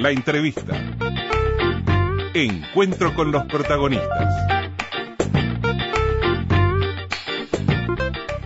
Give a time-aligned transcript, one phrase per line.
[0.00, 0.74] La entrevista.
[2.32, 4.48] Encuentro con los protagonistas.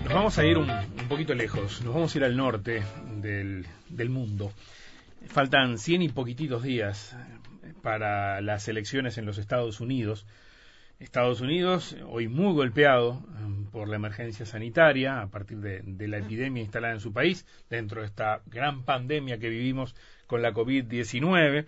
[0.03, 0.69] Nos vamos a ir un,
[1.09, 2.82] poquito lejos, nos vamos a ir al norte
[3.21, 4.53] del, del mundo.
[5.29, 7.17] Faltan 100 y poquititos días
[7.82, 10.27] para las elecciones en los Estados Unidos.
[11.05, 16.18] Estados Unidos, hoy muy golpeado eh, por la emergencia sanitaria a partir de, de, la
[16.18, 19.94] epidemia instalada en su país, dentro de esta gran pandemia que vivimos
[20.27, 21.67] con la COVID-19,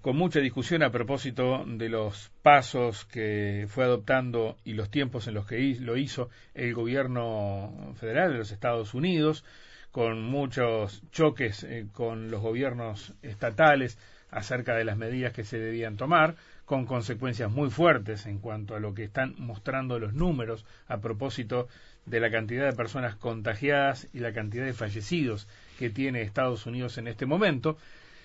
[0.00, 5.34] con mucha discusión a propósito de los pasos que fue adoptando y los tiempos en
[5.34, 9.44] los que lo hizo el gobierno federal de los Estados Unidos,
[9.90, 13.98] con muchos choques eh, con los gobiernos estatales
[14.30, 16.36] acerca de las medidas que se debían tomar,
[16.68, 21.66] con consecuencias muy fuertes en cuanto a lo que están mostrando los números a propósito
[22.04, 26.98] de la cantidad de personas contagiadas y la cantidad de fallecidos que tiene Estados Unidos
[26.98, 27.78] en este momento.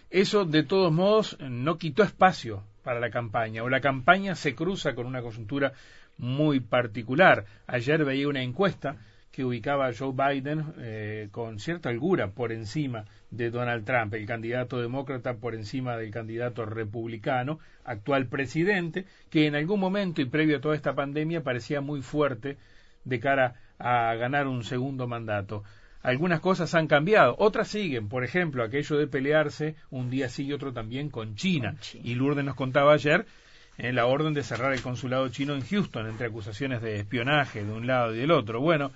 [0.09, 4.93] Eso, de todos modos, no quitó espacio para la campaña, o la campaña se cruza
[4.93, 5.71] con una coyuntura
[6.17, 7.45] muy particular.
[7.65, 8.97] Ayer veía una encuesta
[9.33, 14.27] que ubicaba a Joe Biden eh, con cierta holgura por encima de Donald Trump, el
[14.27, 20.57] candidato demócrata por encima del candidato republicano, actual presidente, que en algún momento y previo
[20.57, 22.57] a toda esta pandemia parecía muy fuerte
[23.05, 25.63] de cara a ganar un segundo mandato.
[26.03, 30.53] Algunas cosas han cambiado, otras siguen, por ejemplo, aquello de pelearse un día sí y
[30.53, 31.71] otro también con China.
[31.71, 32.03] Con China.
[32.05, 33.25] Y Lourdes nos contaba ayer
[33.79, 37.71] en la orden de cerrar el consulado chino en Houston entre acusaciones de espionaje de
[37.71, 38.61] un lado y del otro.
[38.61, 38.91] Bueno,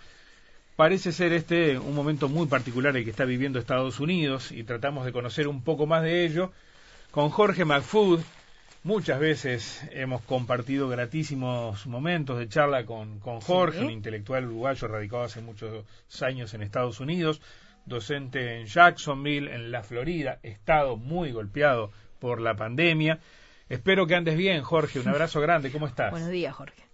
[0.78, 5.06] Parece ser este un momento muy particular el que está viviendo Estados Unidos y tratamos
[5.06, 6.52] de conocer un poco más de ello
[7.10, 8.20] con Jorge McFood.
[8.84, 13.86] Muchas veces hemos compartido gratísimos momentos de charla con, con Jorge, ¿Sí?
[13.86, 15.84] un intelectual uruguayo radicado hace muchos
[16.22, 17.42] años en Estados Unidos,
[17.88, 23.18] docente en Jacksonville, en la Florida, estado muy golpeado por la pandemia.
[23.68, 25.00] Espero que andes bien, Jorge.
[25.00, 25.72] Un abrazo grande.
[25.72, 26.12] ¿Cómo estás?
[26.12, 26.87] Buenos días, Jorge.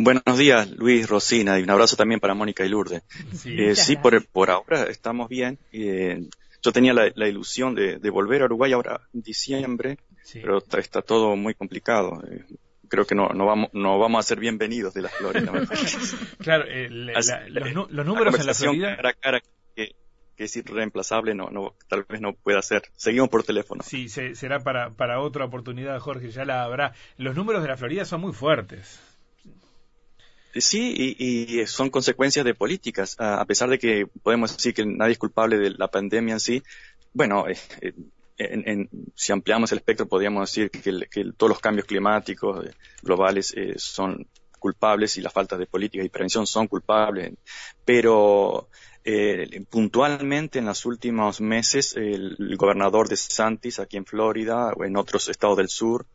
[0.00, 3.02] Buenos días, Luis, Rosina, y un abrazo también para Mónica y Lourdes.
[3.34, 5.58] Sí, eh, sí por, por, ahora estamos bien.
[5.72, 6.24] Eh,
[6.62, 10.38] yo tenía la, la ilusión de, de, volver a Uruguay ahora en diciembre, sí.
[10.40, 12.22] pero está, está, todo muy complicado.
[12.30, 12.44] Eh,
[12.88, 15.50] creo que no, no, vamos, no vamos a ser bienvenidos de la Florida.
[16.38, 17.14] claro, la,
[17.48, 18.94] los, los, números en la Florida...
[18.96, 19.40] Cara a cara
[19.74, 19.96] que,
[20.36, 22.82] que es irreemplazable, no, no, tal vez no pueda ser.
[22.94, 23.82] Seguimos por teléfono.
[23.82, 26.94] Sí, se, será para, para otra oportunidad, Jorge, ya la habrá.
[27.16, 29.00] Los números de la Florida son muy fuertes.
[30.54, 33.16] Sí, y, y, son consecuencias de políticas.
[33.18, 36.62] a pesar de que podemos decir que nadie es culpable de la pandemia en sí,
[37.12, 37.56] bueno, eh,
[38.38, 42.70] en, en, si ampliamos el espectro, podríamos decir que, todos los cambios climáticos eh,
[43.02, 44.26] globales eh, son
[44.58, 47.34] culpables y las faltas de política y prevención son culpables.
[47.84, 48.68] Pero
[49.04, 54.96] eh, puntualmente en los últimos meses, el, gobernador de Santis aquí en Florida o en
[54.96, 56.06] otros estados del sur,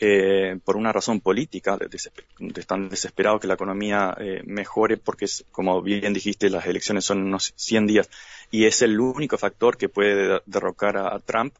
[0.00, 1.78] eh, por una razón política,
[2.56, 7.22] están desesperados que la economía eh, mejore porque, es, como bien dijiste, las elecciones son
[7.22, 8.10] unos 100 días
[8.50, 11.54] y es el único factor que puede derrocar a, a Trump.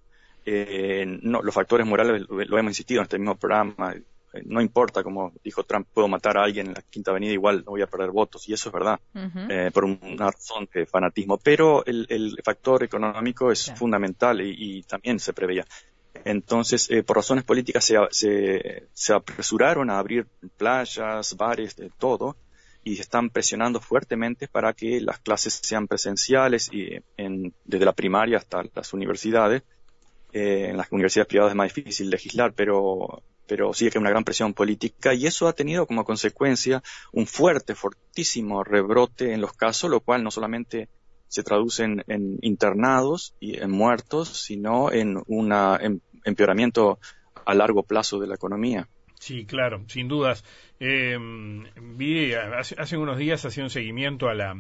[0.45, 3.95] Eh, no, los factores morales lo, lo, hemos insistido en este mismo programa.
[4.45, 7.71] No importa, como dijo Trump, puedo matar a alguien en la Quinta Avenida, igual no
[7.71, 9.71] voy a perder votos, y eso es verdad, uh -huh.
[9.71, 11.39] por una razón de fanatismo.
[11.39, 13.77] Pero el, el factor económico es yeah.
[13.77, 15.65] fundamental y, y también se preveía.
[16.25, 20.27] Entonces, eh, por razones políticas se, se, se, apresuraron a abrir
[20.57, 22.37] playas, bares, de todo,
[22.83, 28.39] y están presionando fuertemente para que las clases sean presenciales y en, desde la primaria
[28.39, 29.63] hasta las universidades.
[30.33, 34.11] Eh, en las universidades privadas es más difícil legislar, pero, pero sí que hay una
[34.11, 36.83] gran presión política y eso ha tenido como consecuencia
[37.13, 40.89] un fuerte, fortísimo rebrote en los casos, lo cual no solamente
[41.29, 45.53] se traducen en internados y en muertos, sino en un
[46.25, 46.99] empeoramiento
[47.45, 48.89] a largo plazo de la economía.
[49.19, 50.45] Sí, claro, sin dudas.
[50.81, 51.17] Eh,
[51.81, 54.57] vi hace, hace, unos días hacía un seguimiento a la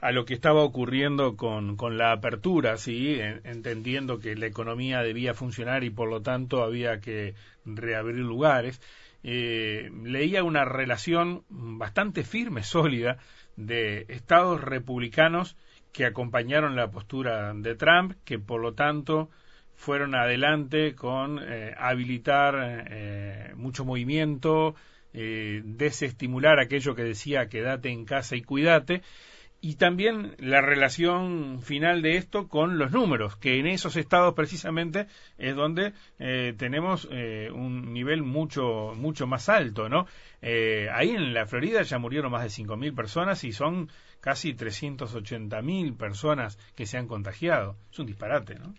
[0.00, 5.34] a lo que estaba ocurriendo con, con la apertura, sí, entendiendo que la economía debía
[5.34, 7.34] funcionar y por lo tanto había que
[7.64, 8.80] reabrir lugares.
[9.24, 13.18] Eh, leía una relación bastante firme, sólida,
[13.56, 15.56] de estados republicanos
[15.92, 19.30] que acompañaron la postura de Trump, que por lo tanto
[19.78, 24.74] fueron adelante con eh, habilitar eh, mucho movimiento,
[25.14, 29.02] eh, desestimular aquello que decía quédate en casa y cuídate,
[29.60, 35.06] y también la relación final de esto con los números, que en esos estados precisamente
[35.36, 35.94] es donde
[36.56, 40.06] tenemos un nivel mucho mucho más alto, ¿no?
[40.40, 43.90] Ahí en la Florida ya murieron más de 5.000 personas y son
[44.20, 47.76] casi 380.000 personas que se han contagiado.
[47.90, 48.74] Es un disparate, ¿no?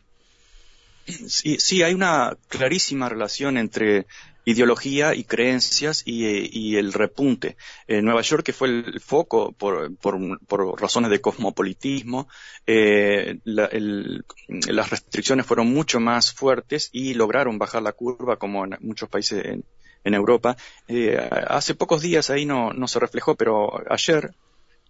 [1.09, 4.06] Sí, sí, hay una clarísima relación entre
[4.45, 7.56] ideología y creencias y, el repunte.
[7.88, 9.91] Nueva York, que fue el foco por,
[10.79, 12.27] razones de cosmopolitismo,
[12.65, 19.09] eh, las restricciones fueron mucho más fuertes y lograron bajar la curva como en muchos
[19.09, 19.63] países en,
[20.03, 20.57] Europa.
[20.88, 21.15] Eh,
[21.47, 24.31] hace pocos días ahí no se reflejó, pero ayer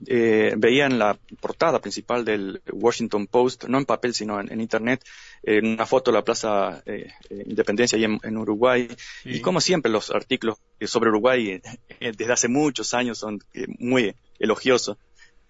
[0.08, 5.04] eh, veía en la portada principal del Washington Post, no en papel sino en, internet,
[5.44, 8.88] eh, una foto de la Plaza eh, eh Independencia ahí en, Uruguay.
[9.26, 11.62] Y como siempre los artículos sobre Uruguay
[12.00, 13.40] desde hace muchos años son
[13.80, 14.98] muy elogiosos.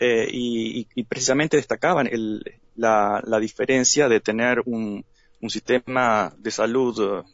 [0.01, 2.41] Y, y, precisamente destacaban el,
[2.77, 5.03] la, la, diferencia de tener un,
[5.41, 7.25] un sistema de salud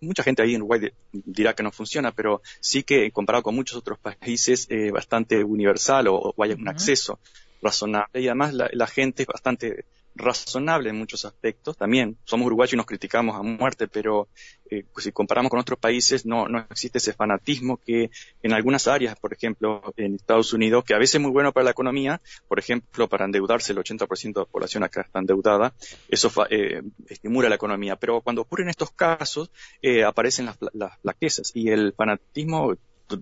[0.00, 3.78] mucha gente ahí en Uruguay dirá que no funciona, pero sí que comparado con muchos
[3.78, 7.18] otros países eh, bastante universal o, hay un acceso
[7.62, 11.76] razonable y además la, la gente es bastante razonable en muchos aspectos.
[11.76, 14.28] También somos uruguayos y nos criticamos a muerte, pero
[14.70, 18.10] eh, pues, si comparamos con otros países no, no existe ese fanatismo que
[18.42, 21.64] en algunas áreas, por ejemplo, en Estados Unidos, que a veces es muy bueno para
[21.64, 25.74] la economía, por ejemplo, para endeudarse el 80% de la población acá está endeudada,
[26.08, 27.96] eso eh, estimula la economía.
[27.96, 29.50] Pero cuando ocurren estos casos,
[29.82, 32.76] eh, aparecen las, las flaquezas y el fanatismo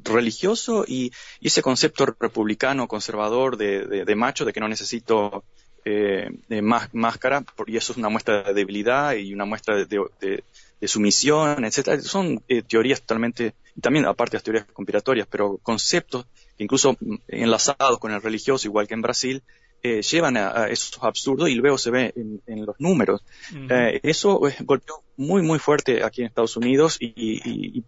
[0.04, 5.44] religioso y, ese concepto republicano, conservador de, de, macho, de que no necesito
[5.88, 10.44] eh, más, máscara, y eso es una muestra de debilidad y una muestra de,
[10.86, 12.00] sumisión, etcétera.
[12.02, 16.26] Son eh, teorías totalmente, y también aparte de las teorías conspiratorias, pero conceptos
[16.56, 16.96] que incluso
[17.28, 19.42] enlazados con el religioso, igual que en Brasil,
[19.82, 22.12] eh, llevan a, esos absurdos y luego se ve
[22.46, 23.22] en, los números.
[23.70, 27.84] Eh, eso golpeó muy, muy fuerte aquí en Estados Unidos y, y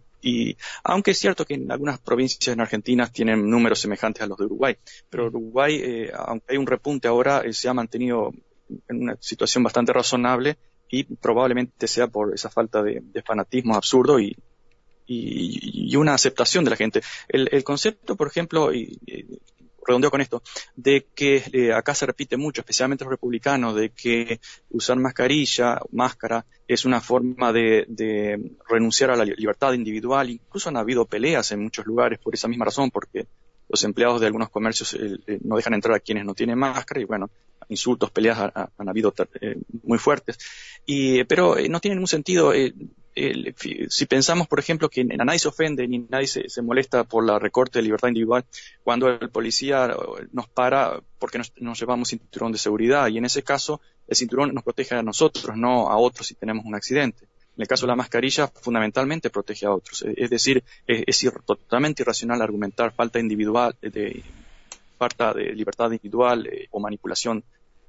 [0.83, 4.45] aunque es cierto que en algunas provincias en Argentina tienen números semejantes a los de
[4.45, 4.77] Uruguay,
[5.09, 8.31] pero Uruguay, eh, aunque hay un repunte ahora, eh, se ha mantenido
[8.87, 10.57] en una situación bastante razonable
[10.89, 14.35] y probablemente sea por esa falta de, fanatismo absurdo y,
[15.07, 17.01] y, una aceptación de la gente.
[17.27, 18.99] El, el concepto, por ejemplo, y,
[19.85, 20.41] redondeo con esto,
[20.75, 24.39] de que eh, acá se repite mucho, especialmente los republicanos, de que
[24.69, 30.29] usar mascarilla, máscara, es una forma de, renunciar a la libertad individual.
[30.29, 33.27] Incluso han habido peleas en muchos lugares por esa misma razón, porque
[33.67, 37.01] los empleados de algunos comercios eh, eh, no dejan entrar a quienes no tienen máscara
[37.01, 37.29] y bueno,
[37.69, 39.13] insultos, peleas han habido
[39.83, 40.37] muy fuertes.
[40.85, 42.53] Y, pero no tiene ningún sentido
[43.13, 47.79] si pensamos, por ejemplo, que nadie se ofende ni nadie se, molesta por la recorte
[47.79, 48.45] de libertad individual,
[48.83, 49.93] cuando el policía
[50.31, 54.63] nos para porque nos, llevamos cinturón de seguridad y en ese caso el cinturón nos
[54.63, 57.25] protege a nosotros, no a otros si tenemos un accidente.
[57.57, 60.03] En el caso de la mascarilla, fundamentalmente protege a otros.
[60.15, 64.23] Es decir, es, totalmente irracional argumentar falta individual, de,
[64.97, 67.43] falta de libertad individual eh, o manipulación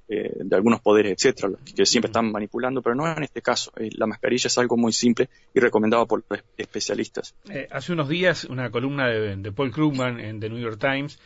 [0.08, 3.72] eh, de algunos poderes, etcétera, que siempre están manipulando, pero no en este caso.
[3.76, 6.24] Eh, la mascarilla es algo muy simple y recomendado por
[6.56, 7.34] especialistas.
[7.48, 11.18] Eh, hace unos días, una columna de, Paul Krugman en The New York Times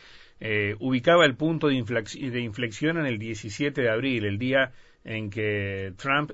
[0.79, 4.71] ubicaba el punto de, inflexión en el 17 de abril, el día
[5.03, 6.31] en que Trump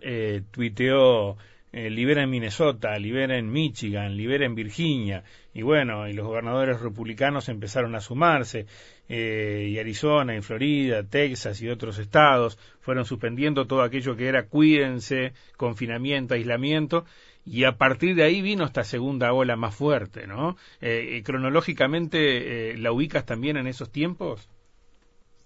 [0.52, 1.38] tuiteó
[1.76, 5.24] eh, libera en Minnesota, libera en Michigan, libera en Virginia,
[5.56, 8.68] y bueno, y los gobernadores republicanos empezaron a sumarse,
[9.10, 14.46] eh, y Arizona, y Florida, Texas y otros estados fueron suspendiendo todo aquello que era
[14.46, 17.06] cuídense, confinamiento, aislamiento,
[17.44, 20.56] y a partir de ahí vino esta segunda ola más fuerte, ¿no?
[20.80, 24.48] Eh, ¿Cronológicamente la ubicas también en esos tiempos?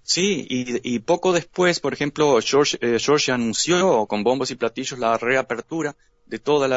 [0.03, 5.95] Sí, y, poco después, por ejemplo, George, George anunció con bombos y platillos la reapertura
[6.27, 6.69] de todos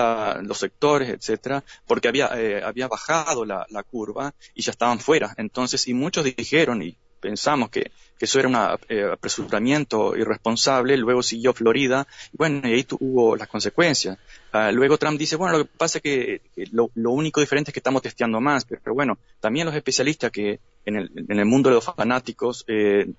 [0.42, 5.35] los sectores, etcétera, porque había, eh, había bajado la, la, curva y ya estaban fuera.
[5.37, 8.57] Entonces, y muchos dijeron, y pensamos que, que eso era un
[8.88, 14.19] eh, apresuramiento irresponsable, luego siguió Florida, bueno, y ahí tuvo las consecuencias.
[14.52, 16.40] Ah, luego Trump dice, bueno, lo que pasa es que
[16.73, 20.61] lo, lo, único diferente es que estamos testeando más, pero, bueno, también los especialistas que
[20.85, 23.11] en el, en el mundo de los fanáticos eh,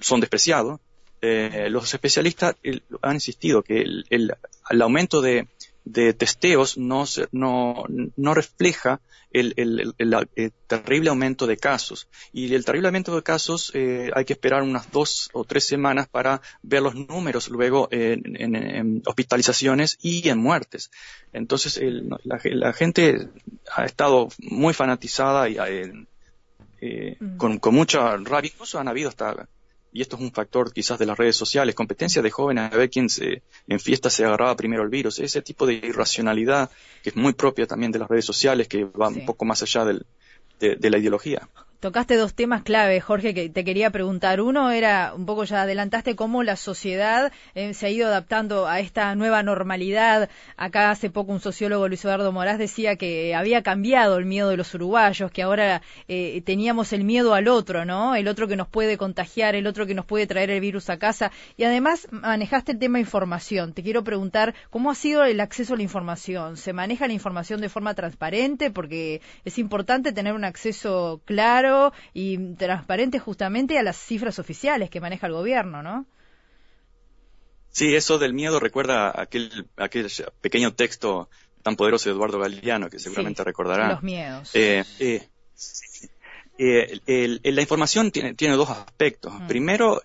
[0.00, 0.80] son despreciados,
[1.22, 2.56] eh, los especialistas
[3.02, 4.34] han insistido que el, el,
[4.70, 5.48] el aumento de,
[5.92, 7.84] de testeos no, no,
[8.16, 9.00] no refleja
[9.32, 12.08] el, el, el, terrible aumento de casos.
[12.32, 16.08] Y el terrible aumento de casos eh, hay que esperar unas dos o tres semanas
[16.08, 20.90] para ver los números luego en, en, hospitalizaciones y en muertes.
[21.32, 23.28] Entonces la, la, gente
[23.72, 25.92] ha estado muy fanatizada y eh,
[26.80, 27.36] eh mm.
[27.36, 28.50] con, con mucha rabia.
[28.52, 29.48] Incluso han habido hasta
[29.92, 32.90] y esto es un factor quizás de las redes sociales, competencia de jóvenes a ver
[32.90, 36.70] quién se, en fiesta se agarraba primero el virus, ese tipo de irracionalidad
[37.02, 39.84] que es muy propia también de las redes sociales, que va un poco más allá
[39.84, 40.06] del,
[40.60, 41.48] de, la ideología.
[41.80, 44.42] Tocaste dos temas clave, Jorge, que te quería preguntar.
[44.42, 48.80] Uno era, un poco ya adelantaste, cómo la sociedad eh, se ha ido adaptando a
[48.80, 50.28] esta nueva normalidad.
[50.58, 54.58] Acá hace poco un sociólogo, Luis Eduardo Morás, decía que había cambiado el miedo de
[54.58, 58.14] los uruguayos, que ahora eh, teníamos el miedo al otro, ¿no?
[58.14, 60.98] El otro que nos puede contagiar, el otro que nos puede traer el virus a
[60.98, 61.32] casa.
[61.56, 63.72] Y además manejaste el tema información.
[63.72, 66.58] Te quiero preguntar, ¿cómo ha sido el acceso a la información?
[66.58, 68.70] ¿Se maneja la información de forma transparente?
[68.70, 71.69] Porque es importante tener un acceso claro
[72.12, 76.06] y transparente justamente a las cifras oficiales que maneja el gobierno, ¿no?
[77.70, 80.08] Sí, eso del miedo recuerda aquel, aquel
[80.40, 81.28] pequeño texto
[81.62, 83.90] tan poderoso de Eduardo Galeano, que seguramente recordarán.
[83.90, 84.50] Los miedos.
[84.54, 85.28] Eh, eh,
[87.06, 89.32] eh, la información tiene, tiene dos aspectos.
[89.32, 89.46] Mm.
[89.46, 90.02] Primero,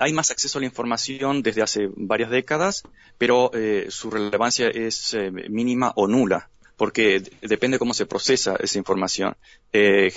[0.00, 2.82] hay más acceso a la información desde hace varias décadas,
[3.18, 3.50] pero
[3.88, 5.16] su relevancia es
[5.48, 6.48] mínima o nula
[6.80, 9.36] porque depende cómo se procesa esa información.
[9.70, 10.10] Eh,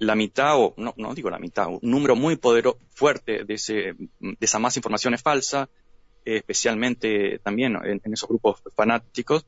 [0.00, 3.94] la, mitad, o no, no, digo la mitad, un número muy poderoso, fuerte de, ese,
[4.20, 5.70] de esa más información es falsa,
[6.22, 9.46] especialmente también en, esos grupos fanáticos.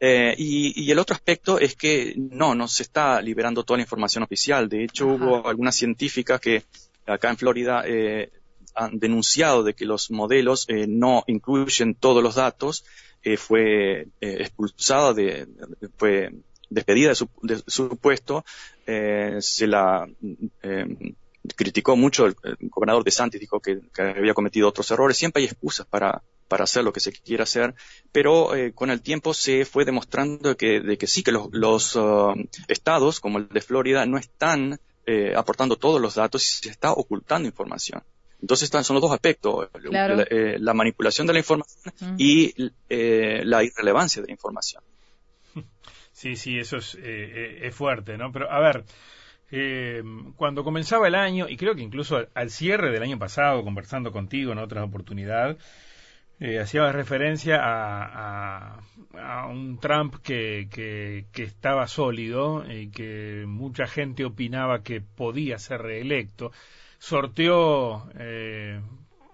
[0.00, 4.24] Eh, y, el otro aspecto es que no, no se está liberando toda la información
[4.24, 4.66] oficial.
[4.66, 6.62] De hecho, hubo algunas científicas que
[7.04, 8.32] acá en Florida eh,
[8.74, 12.86] han denunciado de que los modelos no incluyen todos los datos
[13.22, 15.48] eh, fue eh, expulsada, de,
[15.96, 16.32] fue
[16.70, 18.44] despedida de su, de su puesto,
[18.86, 20.08] eh, se la
[21.56, 25.16] criticó mucho el, gobernador de Santis, dijo que, había cometido otros errores.
[25.16, 27.74] Siempre hay excusas para, para hacer lo que se quiera hacer,
[28.12, 32.34] pero con el tiempo se fue demostrando que, de que sí, que los, los uh,
[32.68, 34.78] estados, como el de Florida, no están
[35.34, 38.02] aportando todos los datos y se está ocultando información.
[38.40, 39.68] Entonces están, son los dos aspectos,
[40.30, 42.54] eh, la, manipulación de la información y
[42.88, 44.82] eh, la irrelevancia de la información.
[46.12, 48.32] Sí, sí, eso es, eh, es fuerte, ¿no?
[48.32, 48.84] Pero a ver,
[50.34, 54.50] cuando comenzaba el año, y creo que incluso al, cierre del año pasado, conversando contigo
[54.50, 55.58] en otras oportunidades,
[56.60, 58.80] hacía referencia a,
[59.14, 65.60] a, un Trump que, que, que, estaba sólido y que mucha gente opinaba que podía
[65.60, 66.50] ser reelecto
[66.98, 68.80] sorteó eh,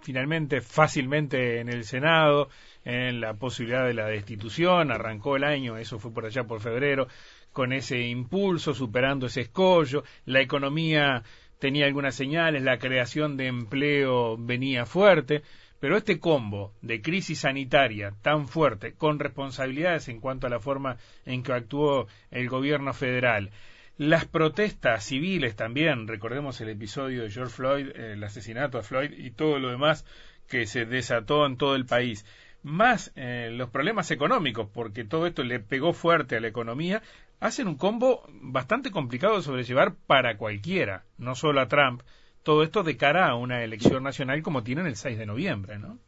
[0.02, 2.49] finalmente fácilmente en el Senado
[2.85, 7.09] en la posibilidad de la destitución, arrancó el año, eso fue por allá por febrero,
[7.52, 11.23] con ese impulso, superando ese escollo, la economía
[11.59, 15.42] tenía algunas señales, la creación de empleo venía fuerte,
[15.80, 20.99] pero este combo de crisis sanitaria tan fuerte, con responsabilidades en cuanto a la forma
[21.25, 23.50] en que actuó el gobierno federal,
[23.96, 29.30] las protestas civiles también, recordemos el episodio de George Floyd, el asesinato de Floyd y
[29.30, 30.04] todo lo demás
[30.48, 32.26] que se desató en todo el país,
[32.62, 37.02] más eh, los problemas económicos, porque todo esto le pegó fuerte a la economía,
[37.38, 42.02] hacen un combo bastante complicado de sobrellevar para cualquiera, no solo a Trump,
[42.42, 45.98] todo esto de cara a una elección nacional como tienen el 6 de noviembre, ¿no?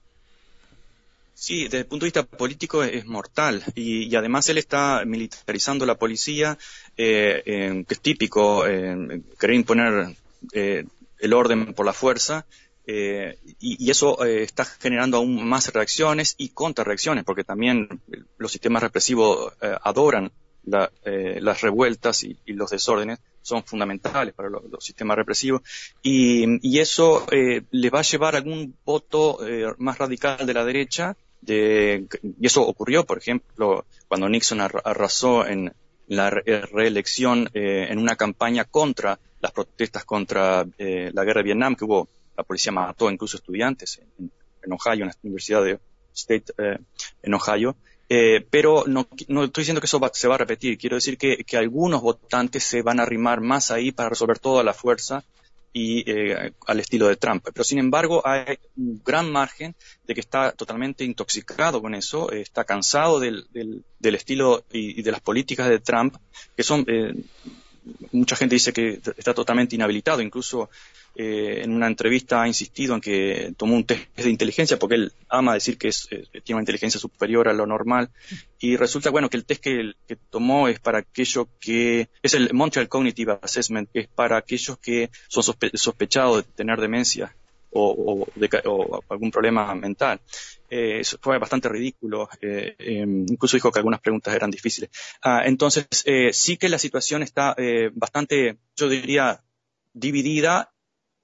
[1.38, 3.62] Sí, desde el punto de vista político es, mortal.
[3.74, 6.56] Y, además él está militarizando la policía,
[6.96, 10.16] eh, que es típico, querer imponer
[10.54, 10.86] eh,
[11.18, 12.46] el orden por la fuerza
[12.86, 18.00] eh, y, eso está generando aún más reacciones y contrarreacciones porque también
[18.38, 19.52] los sistemas represivos
[19.82, 20.32] adoran
[20.64, 25.60] las revueltas y, los desórdenes son fundamentales para los, sistemas represivos.
[26.02, 29.38] Y, eso le va a llevar algún voto
[29.76, 31.14] más radical de la derecha
[31.48, 35.72] y eso ocurrió, por ejemplo, cuando Nixon arrasó en
[36.08, 41.74] la reelección eh, en una campaña contra las protestas contra eh, la guerra de Vietnam,
[41.74, 45.78] que hubo, la policía mató incluso estudiantes en, Ohio, en la Universidad de
[46.14, 46.78] State eh,
[47.22, 47.76] en Ohio.
[48.50, 50.78] pero no, no, estoy diciendo que eso se va a repetir.
[50.78, 54.62] Quiero decir que, que algunos votantes se van a arrimar más ahí para resolver toda
[54.62, 55.24] la fuerza
[55.72, 57.44] y eh, al estilo de Trump.
[57.52, 59.74] Pero sin embargo hay un gran margen
[60.06, 65.12] de que está totalmente intoxicado con eso, eh, está cansado del, del, estilo y, de
[65.12, 66.16] las políticas de Trump,
[66.56, 67.14] que son, eh,
[68.12, 70.70] mucha gente dice que está totalmente inhabilitado, incluso
[71.14, 75.12] eh, en una entrevista ha insistido en que tomó un test de inteligencia porque él
[75.28, 78.10] ama decir que es, eh, tiene una inteligencia superior a lo normal.
[78.58, 79.94] Y resulta bueno que el test que,
[80.30, 85.10] tomó es para aquello que es el Montreal Cognitive Assessment que es para aquellos que
[85.28, 87.34] son sospechados de tener demencia
[87.70, 88.26] o,
[89.08, 90.20] algún problema mental.
[90.68, 92.28] Eh, eso fue bastante ridículo.
[92.40, 94.90] Eh, em, incluso dijo que algunas preguntas eran difíciles.
[95.22, 95.86] Ah, entonces,
[96.32, 97.56] sí que la situación está
[97.94, 99.42] bastante, yo diría,
[99.92, 100.72] dividida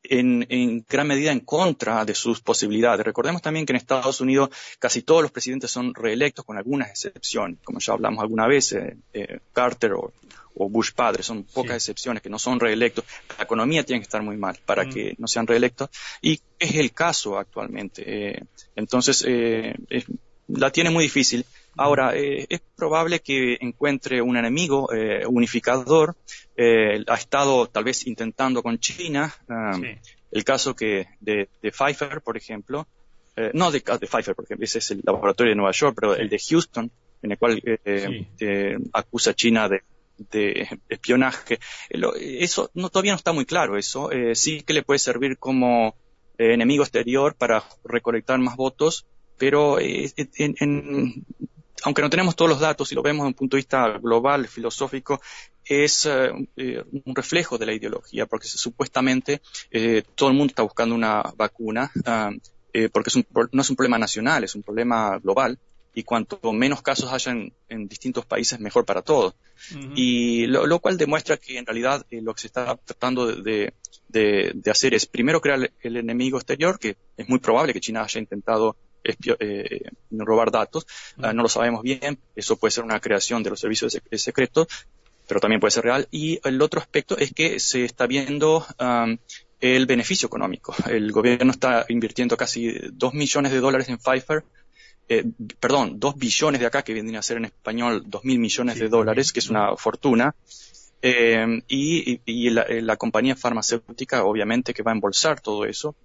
[0.05, 3.05] en, gran medida en contra de sus posibilidades.
[3.05, 7.59] Recordemos también que en Estados Unidos casi todos los presidentes son reelectos con algunas excepciones,
[7.65, 10.13] como ya hablamos alguna vez, eh, eh, Carter o,
[10.55, 13.05] Bush padre, son pocas excepciones que no son reelectos.
[13.39, 14.91] La economía tiene que estar muy mal para mm.
[14.91, 15.89] que no sean reelectos
[16.21, 18.03] y es el caso actualmente.
[18.07, 18.45] Eh,
[18.77, 19.25] entonces,
[20.49, 21.45] la tiene muy difícil.
[21.77, 26.17] Ahora, eh, es probable que encuentre un enemigo eh, unificador.
[26.57, 29.35] Eh, ha estado tal vez intentando con China.
[29.49, 29.83] Um,
[30.31, 32.87] el caso que de, Pfeiffer, por ejemplo,
[33.55, 36.39] no de, de, Pfeiffer, porque ese es el laboratorio de Nueva York, pero el de
[36.39, 36.91] Houston,
[37.23, 37.63] en el cual
[38.93, 41.59] acusa a China de, espionaje.
[41.91, 43.77] eso no, todavía no está muy claro.
[43.77, 45.97] Eso sí que le puede servir como
[46.39, 49.07] enemigo exterior para recolectar más votos
[49.43, 51.25] pero en,
[51.85, 54.47] aunque no tenemos todos los datos y lo vemos desde un punto de vista global,
[54.47, 55.21] filosófico,
[55.65, 60.63] es eh, eh, un reflejo de la ideología, porque supuestamente eh, todo el mundo está
[60.63, 62.31] buscando una vacuna, ah,
[62.91, 63.11] porque
[63.53, 65.59] no es un problema nacional, es un problema global,
[65.95, 67.33] y cuanto menos casos haya
[67.69, 69.35] en, distintos países, mejor para todos.
[69.95, 73.75] Y lo, cual demuestra que en realidad lo que se está tratando de,
[74.71, 78.75] hacer es primero crear el enemigo exterior, que es muy probable que China haya intentado
[79.05, 80.87] eh, robar datos,
[81.19, 84.69] ah, no lo sabemos bien, eso puede ser una creación de los servicios secretos,
[85.27, 86.09] pero también puede ser real.
[86.11, 88.67] Y el otro aspecto es que se está viendo
[89.61, 90.75] el beneficio económico.
[90.91, 94.45] El gobierno está invirtiendo casi dos millones de dólares en Pfeiffer,
[95.09, 95.25] eh,
[95.61, 98.89] perdón, dos billones de acá, que vienen a ser en español dos mil millones de
[98.89, 100.35] dólares, que es una fortuna.
[101.01, 105.97] Eh, y, la, la, compañía farmacéutica, obviamente, que va a embolsar todo eso,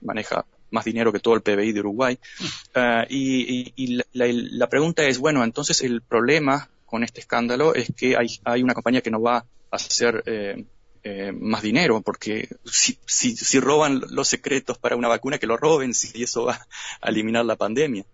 [0.00, 2.18] maneja más dinero que todo el PBI de Uruguay.
[2.74, 8.62] Ah, y, la, pregunta es, bueno, entonces el problema con este escándalo es que hay,
[8.62, 10.64] una compañía que no va a hacer eh,
[11.02, 15.94] eh, más dinero, porque si, si, roban los secretos para una vacuna, que lo roben,
[15.94, 16.60] si eso va
[17.00, 18.04] a eliminar la pandemia.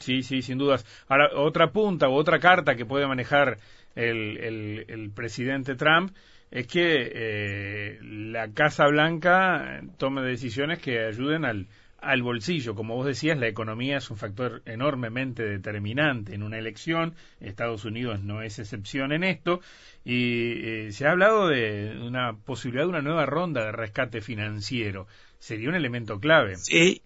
[0.00, 0.86] sí, sí, sin dudas.
[1.08, 3.58] Ahora, otra punta o otra carta que puede manejar
[3.96, 6.12] el, el presidente Trump
[6.50, 11.66] es que eh, la Casa Blanca tome decisiones que ayuden al,
[12.00, 12.74] al bolsillo.
[12.74, 17.14] Como vos decías, la economía es un factor enormemente determinante en una elección.
[17.40, 19.60] Estados Unidos no es excepción en esto.
[20.04, 20.52] Y
[20.86, 25.06] eh, se ha hablado de una posibilidad de una nueva ronda de rescate financiero.
[25.38, 26.56] Sería un elemento clave.
[26.56, 27.02] Sí,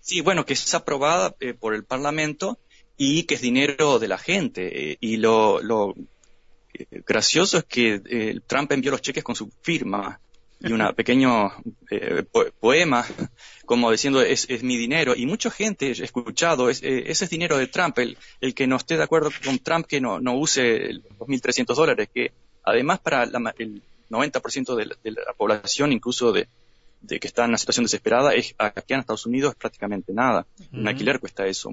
[0.00, 2.58] sí bueno, que es aprobada eh, por el Parlamento
[2.96, 4.92] y que es dinero de la gente.
[4.92, 5.94] Eh, y lo, lo
[7.06, 10.20] gracioso es que Trump envió los cheques con su firma
[10.60, 11.50] y un pequeño
[12.60, 13.04] poema
[13.70, 15.14] como diciendo es, mi dinero.
[15.16, 18.66] Y mucha gente, he escuchado, es, eh, ese es dinero de Trump, el, el, que
[18.66, 22.32] no esté de acuerdo con Trump que no, no use los 2.300 dólares, que
[22.64, 26.48] además para el 90% de la, de la población, incluso de,
[27.00, 30.46] de que está en una situación desesperada, es aquí en Estados Unidos es prácticamente nada.
[30.72, 31.72] Un alquiler cuesta eso.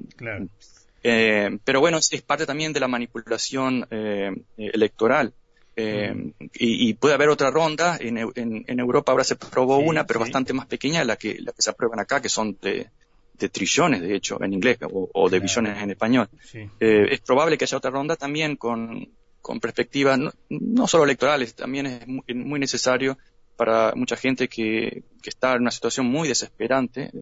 [1.02, 5.34] Eh, pero bueno, es, parte también de la manipulación eh, electoral.
[5.80, 7.96] Eh, y, puede haber otra ronda.
[8.00, 11.62] En, en, Europa ahora se probó una, pero bastante más pequeña la que, la que
[11.62, 12.90] se aprueban acá, que son de,
[13.52, 16.28] trillones, de hecho, en inglés, o, de billones en español.
[16.52, 19.08] Eh, es probable que haya otra ronda también con,
[19.40, 23.16] con perspectivas no, solo electorales, también es muy, necesario
[23.56, 27.12] para mucha gente que, que, está en una situación muy desesperante,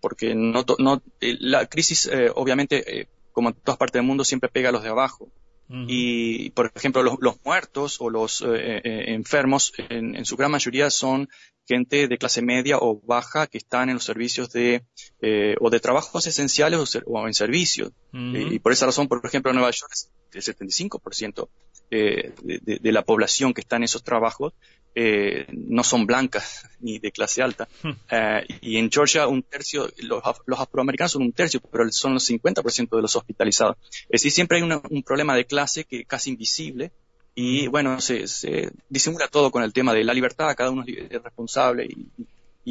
[0.00, 4.70] porque no, no eh, la crisis, obviamente, como en todas partes del mundo, siempre pega
[4.70, 5.28] a los de abajo.
[5.70, 11.28] Y, por ejemplo, los, muertos o los eh, eh, enfermos, en, su gran mayoría son
[11.66, 14.84] gente de clase media o baja que están en los servicios de,
[15.20, 17.92] eh, o de trabajos esenciales o, en servicios.
[18.12, 19.92] y por esa razón, por ejemplo, en Nueva York,
[20.32, 21.48] el 75%
[21.90, 24.54] de, de, la población que está en esos trabajos
[25.00, 27.68] eh, no son blancas ni de clase alta.
[27.84, 27.92] Hmm.
[28.10, 30.22] Eh, y en Georgia un tercio, los,
[30.58, 33.76] afroamericanos son un tercio, pero son los 50% de los hospitalizados.
[34.08, 36.90] Es decir, siempre hay un problema de clase que casi invisible
[37.36, 37.70] y hmm.
[37.70, 38.24] bueno, se,
[38.88, 42.08] disimula todo con el tema de la libertad, cada uno es responsable y,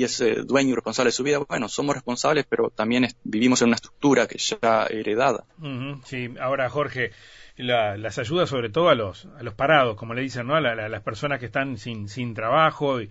[0.04, 1.40] es eh, dueño y responsable de su vida.
[1.40, 5.46] Bueno, somos responsables, pero también vivimos en una estructura que ya heredada.
[6.06, 7.12] Sí, ahora Jorge,
[7.58, 10.56] las ayudas sobre todo a los, a los parados, como le dicen, ¿no?
[10.56, 13.10] A, las personas que están sin, sin trabajo y,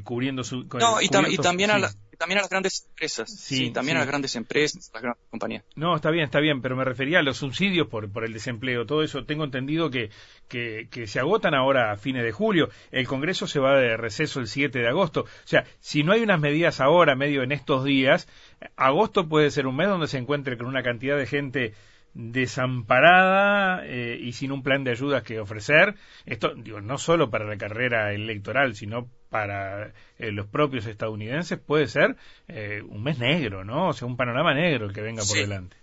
[0.00, 0.64] cubriendo su...
[0.64, 1.78] No, y, también, a
[2.16, 3.30] también a las grandes empresas.
[3.30, 5.64] Sí, también a las grandes empresas, a las grandes compañías.
[5.74, 8.86] No, está bien, está bien, pero me refería a los subsidios por, por el desempleo,
[8.86, 9.24] todo eso.
[9.24, 10.10] Tengo entendido que,
[10.48, 12.68] que, que se agotan ahora a fines de julio.
[12.90, 15.22] El Congreso se va de receso el 7 de agosto.
[15.22, 18.28] O sea, si no hay unas medidas ahora, medio en estos días,
[18.76, 21.74] agosto puede ser un mes donde se encuentre con una cantidad de gente
[22.16, 25.96] desamparada eh, y sin un plan de ayudas que ofrecer.
[26.24, 31.88] Esto, digo, no solo para la carrera electoral, sino para eh, los propios estadounidenses, puede
[31.88, 32.16] ser
[32.48, 33.88] eh, un mes negro, ¿no?
[33.88, 35.76] O sea, un panorama negro el que venga por delante.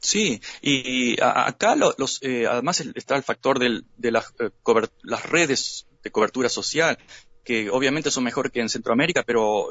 [0.00, 4.32] Sí, y, acá los, además está el factor de las,
[5.02, 6.96] las redes de cobertura social,
[7.44, 9.70] que obviamente son mejor que en Centroamérica, pero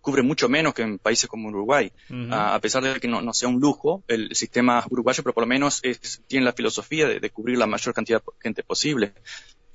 [0.00, 1.92] cubre mucho menos que en países como Uruguay.
[2.30, 5.82] a pesar de que no, sea un lujo el sistema uruguayo, pero por lo menos
[6.26, 9.12] tiene la filosofía de, cubrir la mayor cantidad de gente posible.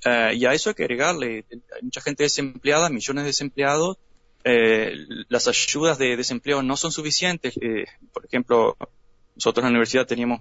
[0.04, 3.98] Eh, y a eso hay que agregarle, hay mucha gente desempleada, millones de desempleados,
[4.44, 4.94] eh,
[5.28, 7.54] las ayudas de desempleo no son suficientes.
[7.60, 8.76] Eh, por ejemplo,
[9.34, 10.40] nosotros en la universidad teníamos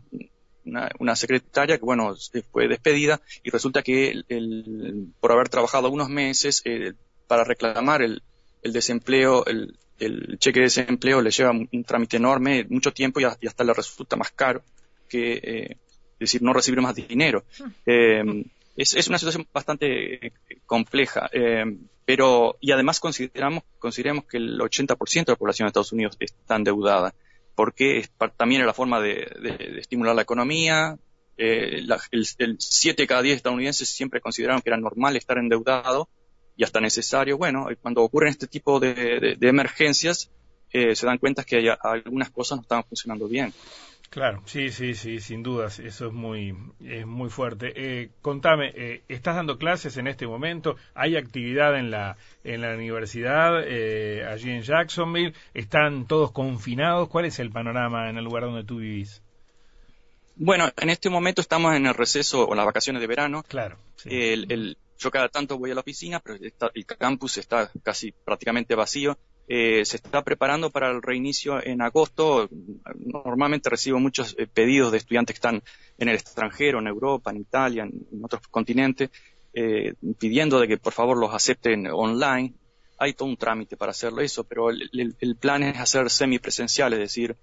[0.99, 2.15] una, secretaria que, bueno,
[2.51, 4.23] fue despedida y resulta que
[5.19, 6.63] por haber trabajado unos meses
[7.27, 8.21] para reclamar el,
[8.65, 9.77] el desempleo, el,
[10.39, 14.31] cheque de desempleo le lleva un, trámite enorme, mucho tiempo y, hasta le resulta más
[14.31, 14.63] caro
[15.07, 15.77] que, eh,
[16.19, 17.43] decir, no recibir más dinero.
[17.59, 17.69] Hmm.
[17.85, 20.33] Eh, es, una situación bastante eh,
[20.65, 21.29] compleja,
[22.05, 26.55] pero, y además consideramos, consideramos que el 80% de la población de Estados Unidos está
[26.55, 27.13] endeudada,
[27.53, 30.97] porque es, también es la forma de, estimular la economía,
[31.37, 31.93] el,
[32.39, 36.09] el 7 de cada 10 estadounidenses siempre consideraron que era normal estar endeudado,
[36.57, 37.37] y hasta necesario.
[37.37, 40.31] Bueno, cuando ocurren este tipo de, emergencias,
[40.71, 43.53] eh, se dan cuenta que hay, algunas cosas no están funcionando bien.
[44.09, 47.73] Claro, sí, sí, sí, sin dudas, eso es muy, es muy fuerte.
[47.75, 50.77] Eh, contame, eh, ¿estás dando clases en este momento?
[50.93, 55.33] ¿Hay actividad en la, en la universidad allí en Jacksonville?
[55.53, 57.09] ¿Están todos confinados?
[57.09, 59.21] ¿Cuál es el panorama en el lugar donde tú vivís?
[60.37, 63.43] Bueno, en este momento estamos en el receso o las vacaciones de verano.
[63.43, 63.77] Claro.
[64.05, 69.17] el, yo cada tanto voy a la oficina, pero el campus está casi prácticamente vacío.
[69.47, 72.49] Eh, se está preparando para el reinicio en agosto.
[72.95, 75.63] Normalmente recibo muchos eh, pedidos de estudiantes que están
[75.97, 79.11] en el extranjero, en Europa, en Italia, en, otros continentes,
[79.53, 82.55] eh, pidiendo de que por favor los acepten online.
[82.97, 87.35] Hay todo un trámite para hacerlo eso, pero el, plan es hacer semipresencial, es decir,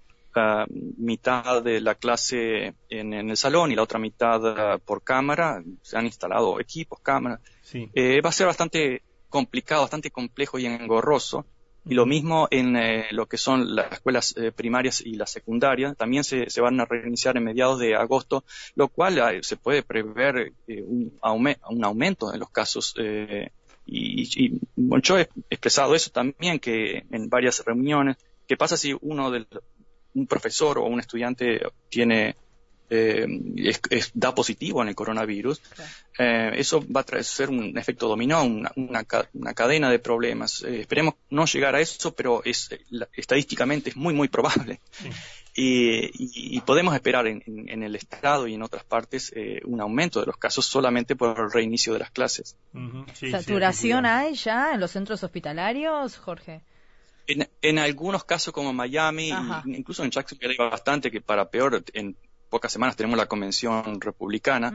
[0.97, 5.63] mitad de la clase en, el salón y la otra mitad ah, por cámara.
[5.81, 7.39] Se han instalado equipos, cámaras.
[7.73, 11.45] Eh, va a ser bastante complicado, bastante complejo y engorroso.
[11.85, 15.97] Y lo mismo en eh, lo que son las escuelas eh, primarias y las secundarias.
[15.97, 21.19] También se, van a reiniciar en mediados de agosto, lo cual se puede prever un,
[21.21, 22.95] un, aumento en los casos.
[23.85, 24.61] y, y
[25.01, 28.17] yo he expresado eso también, que en varias reuniones,
[28.47, 29.47] ¿qué pasa si uno del,
[30.13, 32.35] un profesor o un estudiante tiene
[32.95, 33.25] eh,
[34.13, 35.59] da positivo en el coronavirus,
[36.19, 40.63] eh, eso va a traer un efecto dominó, una, una, cadena de problemas.
[40.63, 42.69] Eh, esperemos no llegar a eso, pero es
[43.13, 44.79] estadísticamente es muy, muy probable.
[45.55, 49.33] Y, podemos esperar en, el Estado y en otras partes
[49.65, 52.55] un aumento de los casos solamente por el reinicio de las clases.
[53.31, 56.61] ¿Saturación hay ya en los centros hospitalarios, Jorge?
[57.25, 59.31] En, algunos casos como Miami,
[59.65, 62.15] incluso en Jacksonville hay bastante que para peor, en
[62.49, 64.73] pocas semanas tenemos la convención republicana.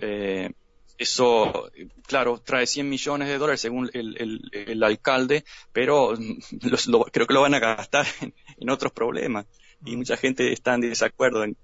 [0.00, 0.50] Eh,
[0.98, 1.70] eso,
[2.06, 6.14] claro, trae 100 millones de dólares según el, alcalde, pero
[7.12, 9.46] creo que lo van a gastar en, otros problemas.
[9.84, 11.56] Y mucha gente está en desacuerdo en,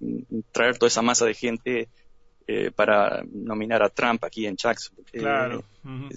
[0.50, 1.88] traer toda esa masa de gente
[2.48, 5.06] eh, para nominar a Trump aquí en Jacksonville.
[5.12, 5.64] Claro.
[5.86, 6.16] Eh,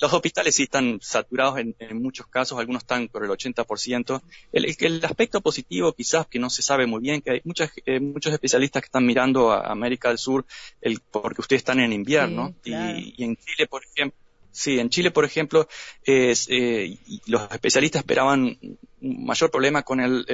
[0.00, 4.22] los hospitales sí están saturados en, muchos casos, algunos están por el 80%.
[4.52, 8.00] El, el aspecto positivo quizás que no se sabe muy bien, que hay muchas, eh,
[8.00, 10.46] muchos especialistas que están mirando a América del Sur
[10.80, 12.72] el, porque ustedes están en invierno y,
[13.16, 14.23] y, en Chile, por ejemplo,
[14.54, 15.66] Sí, en Chile, por ejemplo,
[16.04, 18.56] es, eh, los especialistas esperaban
[19.00, 20.24] un mayor problema con el,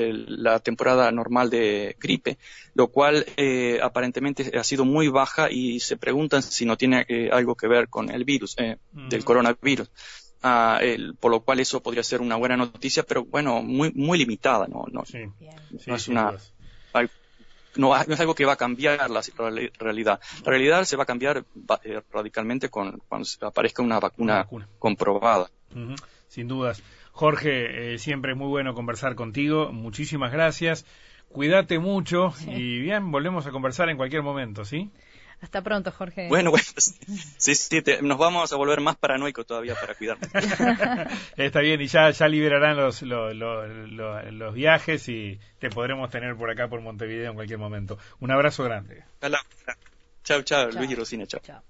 [0.42, 2.37] la temporada normal de gripe,
[2.74, 7.30] lo cual eh, aparentemente ha sido muy baja y se preguntan si no tiene eh,
[7.33, 9.90] algo que ver con el virus, eh, del coronavirus.
[10.42, 14.18] Ah, el, por lo cual eso podría ser una buena noticia, pero bueno, muy muy
[14.18, 15.02] limitada, no, no,
[15.87, 16.35] no es una
[17.76, 19.22] no, es algo que va a cambiar la
[19.78, 20.20] realidad.
[20.44, 21.44] La realidad se va a cambiar
[21.85, 24.46] eh, radicalmente con, cuando aparezca una vacuna,
[24.78, 25.50] comprobada.
[26.28, 26.83] Sin dudas.
[27.12, 29.72] Jorge, eh, siempre es muy bueno conversar contigo.
[29.72, 30.87] Muchísimas gracias.
[31.28, 34.90] Cuídate mucho y bien, volvemos a conversar en cualquier momento, ¿sí?
[35.40, 36.29] Hasta pronto, Jorge.
[36.29, 40.29] Bueno, bueno sí, sí, nos vamos a volver más paranoicos todavía para cuidarnos.
[41.37, 46.37] Está bien, y ya, ya liberarán los, los, los, los, viajes y te podremos tener
[46.37, 47.98] por acá, por Montevideo, en cualquier momento.
[48.20, 49.03] Un abrazo grande.
[50.22, 51.62] Chao, chao, Luis y Rosina, chao.